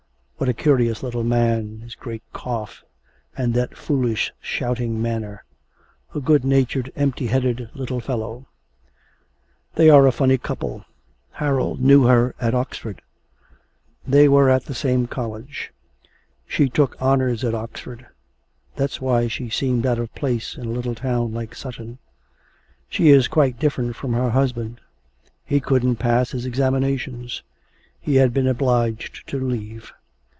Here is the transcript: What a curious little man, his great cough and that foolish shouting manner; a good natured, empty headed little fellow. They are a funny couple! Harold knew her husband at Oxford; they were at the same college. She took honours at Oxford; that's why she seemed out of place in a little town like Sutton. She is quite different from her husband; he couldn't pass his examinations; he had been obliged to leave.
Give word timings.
What 0.41 0.49
a 0.49 0.53
curious 0.55 1.03
little 1.03 1.23
man, 1.23 1.81
his 1.81 1.93
great 1.93 2.23
cough 2.33 2.83
and 3.37 3.53
that 3.53 3.77
foolish 3.77 4.33
shouting 4.41 4.99
manner; 4.99 5.43
a 6.15 6.19
good 6.19 6.43
natured, 6.43 6.91
empty 6.95 7.27
headed 7.27 7.69
little 7.75 7.99
fellow. 7.99 8.47
They 9.75 9.87
are 9.91 10.07
a 10.07 10.11
funny 10.11 10.39
couple! 10.39 10.83
Harold 11.33 11.79
knew 11.79 12.05
her 12.05 12.33
husband 12.39 12.43
at 12.43 12.55
Oxford; 12.55 13.01
they 14.07 14.27
were 14.27 14.49
at 14.49 14.65
the 14.65 14.73
same 14.73 15.05
college. 15.05 15.71
She 16.47 16.69
took 16.69 16.99
honours 16.99 17.43
at 17.43 17.53
Oxford; 17.53 18.07
that's 18.75 18.99
why 18.99 19.27
she 19.27 19.47
seemed 19.47 19.85
out 19.85 19.99
of 19.99 20.11
place 20.15 20.55
in 20.57 20.65
a 20.65 20.69
little 20.71 20.95
town 20.95 21.35
like 21.35 21.53
Sutton. 21.53 21.99
She 22.89 23.09
is 23.09 23.27
quite 23.27 23.59
different 23.59 23.95
from 23.95 24.13
her 24.13 24.31
husband; 24.31 24.81
he 25.45 25.59
couldn't 25.59 25.97
pass 25.97 26.31
his 26.31 26.47
examinations; 26.47 27.43
he 27.99 28.15
had 28.15 28.33
been 28.33 28.47
obliged 28.47 29.27
to 29.27 29.39
leave. 29.39 29.93